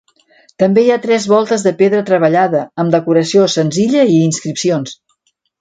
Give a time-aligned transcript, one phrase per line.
[0.61, 4.99] També hi ha tres voltes de pedra treballada, amb decoració senzilla i inscripcions.